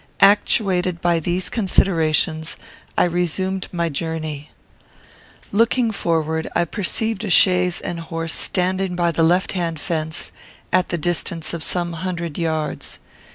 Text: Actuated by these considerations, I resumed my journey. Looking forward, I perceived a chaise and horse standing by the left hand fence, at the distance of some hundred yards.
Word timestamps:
Actuated 0.21 0.99
by 0.99 1.19
these 1.19 1.47
considerations, 1.47 2.57
I 2.97 3.03
resumed 3.03 3.67
my 3.71 3.87
journey. 3.87 4.49
Looking 5.51 5.91
forward, 5.91 6.47
I 6.55 6.65
perceived 6.65 7.23
a 7.23 7.29
chaise 7.29 7.79
and 7.79 7.99
horse 7.99 8.33
standing 8.33 8.95
by 8.95 9.11
the 9.11 9.21
left 9.21 9.51
hand 9.51 9.79
fence, 9.79 10.31
at 10.73 10.89
the 10.89 10.97
distance 10.97 11.53
of 11.53 11.61
some 11.61 11.93
hundred 11.93 12.39
yards. 12.39 12.97